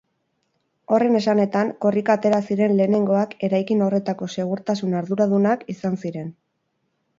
Horren 0.95 1.17
esanetan, 1.19 1.69
korrika 1.85 2.15
atera 2.21 2.39
ziren 2.47 2.73
lehenengoak 2.79 3.37
eraikin 3.49 3.85
horretako 3.89 4.31
segurtasun 4.39 4.99
arduradunak 5.03 5.65
izan 5.77 6.03
ziren. 6.05 6.37